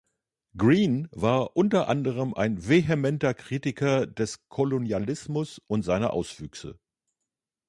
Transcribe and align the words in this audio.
Greene 0.57 1.07
war 1.11 1.55
unter 1.55 1.87
anderem 1.87 2.33
ein 2.33 2.67
vehementer 2.67 3.35
Kritiker 3.35 4.07
des 4.07 4.47
Kolonialismus 4.49 5.59
und 5.67 5.83
seiner 5.83 6.13
Auswüchse. 6.13 6.79